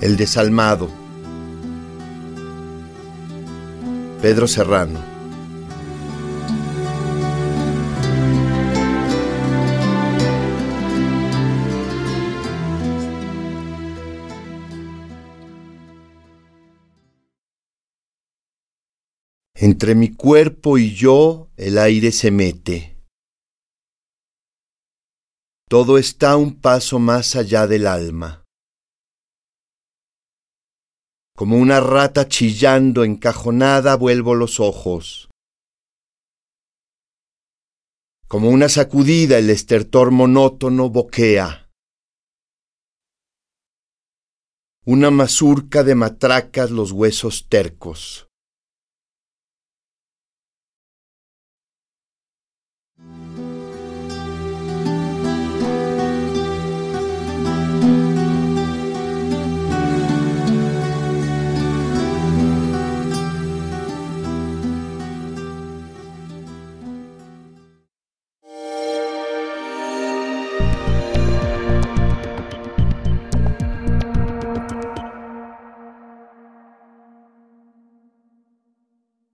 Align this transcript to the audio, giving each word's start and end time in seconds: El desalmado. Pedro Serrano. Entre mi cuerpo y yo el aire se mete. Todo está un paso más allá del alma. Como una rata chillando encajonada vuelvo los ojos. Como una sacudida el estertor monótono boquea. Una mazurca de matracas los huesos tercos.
El 0.00 0.16
desalmado. 0.16 0.88
Pedro 4.22 4.46
Serrano. 4.46 5.00
Entre 19.60 19.96
mi 19.96 20.12
cuerpo 20.14 20.78
y 20.78 20.94
yo 20.94 21.50
el 21.56 21.78
aire 21.78 22.12
se 22.12 22.30
mete. 22.30 22.96
Todo 25.68 25.98
está 25.98 26.36
un 26.36 26.54
paso 26.60 27.00
más 27.00 27.34
allá 27.34 27.66
del 27.66 27.88
alma. 27.88 28.47
Como 31.38 31.56
una 31.56 31.78
rata 31.78 32.26
chillando 32.26 33.04
encajonada 33.04 33.94
vuelvo 33.94 34.34
los 34.34 34.58
ojos. 34.58 35.30
Como 38.26 38.50
una 38.50 38.68
sacudida 38.68 39.38
el 39.38 39.48
estertor 39.48 40.10
monótono 40.10 40.90
boquea. 40.90 41.70
Una 44.84 45.12
mazurca 45.12 45.84
de 45.84 45.94
matracas 45.94 46.72
los 46.72 46.90
huesos 46.90 47.46
tercos. 47.48 48.27